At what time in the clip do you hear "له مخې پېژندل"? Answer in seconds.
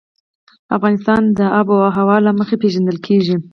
2.25-2.97